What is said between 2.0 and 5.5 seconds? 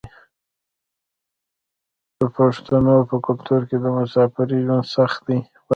د پښتنو په کلتور کې د مسافرۍ ژوند سخت دی.